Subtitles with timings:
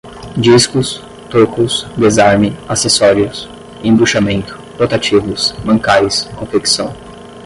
[0.35, 3.47] discos, tocos, desarme, acessórios,
[3.83, 6.91] embuchamento, rotativos, mancais, confecção